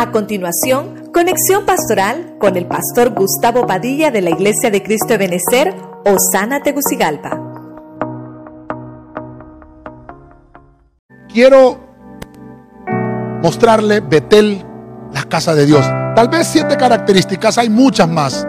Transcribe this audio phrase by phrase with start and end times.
[0.00, 5.18] A continuación, conexión pastoral con el pastor Gustavo Padilla de la Iglesia de Cristo de
[5.18, 5.74] Benecer,
[6.06, 7.38] Osana Tegucigalpa.
[11.30, 11.78] Quiero
[13.42, 14.64] mostrarle Betel,
[15.12, 15.84] la casa de Dios.
[16.16, 18.48] Tal vez siete características, hay muchas más.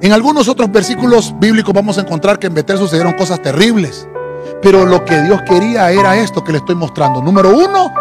[0.00, 4.08] En algunos otros versículos bíblicos vamos a encontrar que en Betel sucedieron cosas terribles.
[4.60, 7.22] Pero lo que Dios quería era esto que le estoy mostrando.
[7.22, 7.92] Número uno,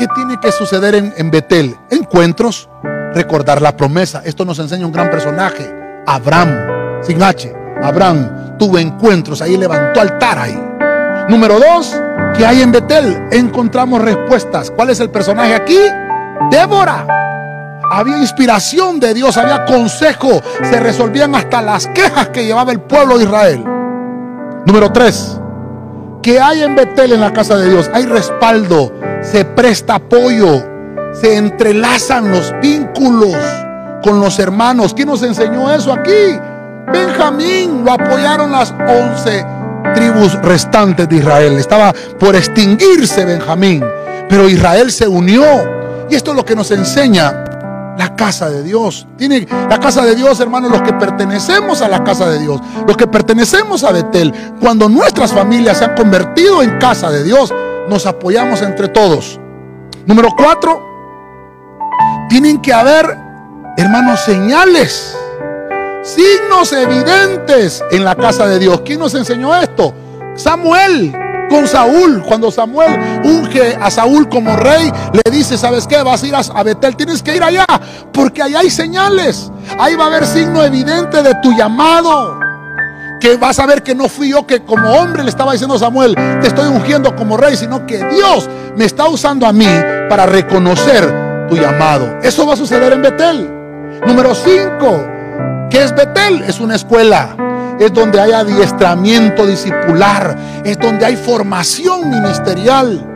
[0.00, 1.76] ¿qué tiene que suceder en, Betel?
[1.90, 2.70] Encuentros,
[3.12, 4.22] recordar la promesa.
[4.24, 5.70] Esto nos enseña un gran personaje,
[6.06, 7.54] Abraham, sin H.
[7.82, 10.58] Abraham tuvo encuentros, ahí levantó altar ahí.
[11.28, 11.94] Número dos,
[12.34, 13.28] ¿qué hay en Betel?
[13.30, 14.70] Encontramos respuestas.
[14.70, 15.78] ¿Cuál es el personaje aquí?
[16.50, 17.06] Débora.
[17.92, 23.18] Había inspiración de Dios, había consejo, se resolvían hasta las quejas que llevaba el pueblo
[23.18, 23.64] de Israel.
[24.64, 25.38] Número tres,
[26.22, 27.90] ¿qué hay en Betel en la casa de Dios?
[27.92, 28.92] Hay respaldo,
[29.22, 30.64] se presta apoyo,
[31.12, 33.36] se entrelazan los vínculos
[34.02, 34.94] con los hermanos.
[34.94, 36.38] ¿Quién nos enseñó eso aquí?
[36.92, 39.44] Benjamín, lo apoyaron las once
[39.94, 41.52] tribus restantes de Israel.
[41.58, 43.84] Estaba por extinguirse Benjamín,
[44.28, 45.44] pero Israel se unió.
[46.08, 47.44] Y esto es lo que nos enseña
[47.96, 49.06] la casa de Dios.
[49.16, 52.96] Tiene la casa de Dios, hermanos, los que pertenecemos a la casa de Dios, los
[52.96, 57.52] que pertenecemos a Betel, cuando nuestras familias se han convertido en casa de Dios,
[57.90, 59.38] nos apoyamos entre todos.
[60.06, 60.80] Número cuatro,
[62.30, 63.04] tienen que haber,
[63.76, 65.14] hermanos, señales,
[66.02, 68.80] signos evidentes en la casa de Dios.
[68.84, 69.92] ¿Quién nos enseñó esto?
[70.36, 71.12] Samuel
[71.50, 72.22] con Saúl.
[72.26, 76.00] Cuando Samuel unge a Saúl como rey, le dice, ¿sabes qué?
[76.02, 77.66] Vas a ir a Betel, tienes que ir allá,
[78.12, 79.50] porque allá hay señales.
[79.78, 82.38] Ahí va a haber signo evidente de tu llamado.
[83.20, 85.78] Que vas a ver que no fui yo que como hombre le estaba diciendo a
[85.78, 89.68] Samuel, te estoy ungiendo como rey, sino que Dios me está usando a mí
[90.08, 92.18] para reconocer tu llamado.
[92.22, 93.50] Eso va a suceder en Betel.
[94.06, 95.68] Número 5.
[95.68, 96.42] ¿Qué es Betel?
[96.46, 97.36] Es una escuela
[97.80, 103.06] es donde hay adiestramiento discipular, es donde hay formación ministerial.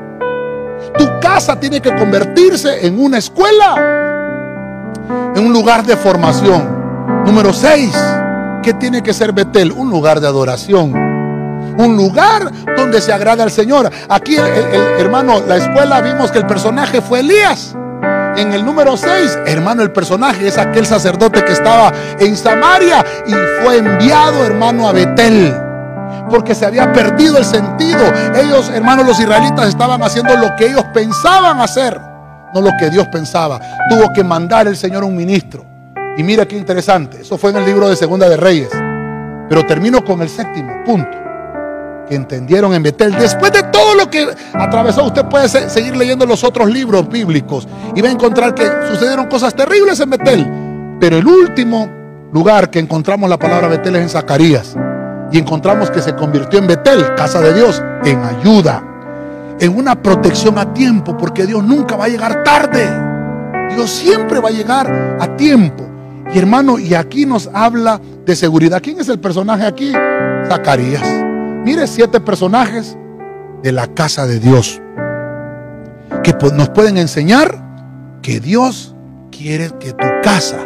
[0.97, 3.75] Tu casa tiene que convertirse en una escuela,
[5.37, 6.83] en un lugar de formación.
[7.27, 7.93] Número 6,
[8.65, 9.71] ¿qué tiene que ser Betel?
[9.73, 10.93] Un lugar de adoración.
[11.77, 13.91] Un lugar donde se agrada al Señor.
[14.09, 17.77] Aquí, hermano, la escuela vimos que el personaje fue Elías.
[18.37, 23.33] En el número 6, hermano, el personaje es aquel sacerdote que estaba en Samaria y
[23.63, 25.55] fue enviado, hermano, a Betel.
[26.31, 28.01] Porque se había perdido el sentido.
[28.35, 32.01] Ellos, hermanos, los israelitas estaban haciendo lo que ellos pensaban hacer,
[32.55, 33.61] no lo que Dios pensaba.
[33.91, 35.74] Tuvo que mandar el Señor un ministro.
[36.17, 37.23] Y mira qué interesante.
[37.23, 38.71] Eso fue en el libro de Segunda de Reyes.
[39.49, 41.25] Pero termino con el séptimo punto
[42.09, 43.15] que entendieron en Betel.
[43.15, 48.01] Después de todo lo que atravesó, usted puede seguir leyendo los otros libros bíblicos y
[48.01, 50.47] va a encontrar que sucedieron cosas terribles en Betel.
[51.01, 51.89] Pero el último
[52.33, 54.77] lugar que encontramos la palabra Betel es en Zacarías.
[55.33, 58.85] Y encontramos que se convirtió en Betel, casa de Dios, en ayuda,
[59.59, 62.89] en una protección a tiempo, porque Dios nunca va a llegar tarde.
[63.75, 65.94] Dios siempre va a llegar a tiempo.
[66.33, 68.81] Y hermano, y aquí nos habla de seguridad.
[68.83, 69.93] ¿Quién es el personaje aquí?
[70.49, 71.03] Zacarías.
[71.65, 72.97] Mire siete personajes
[73.63, 74.81] de la casa de Dios
[76.23, 77.63] que nos pueden enseñar
[78.23, 78.95] que Dios
[79.31, 80.59] quiere que tu casa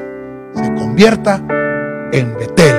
[0.55, 1.43] se convierta
[2.13, 2.78] en Betel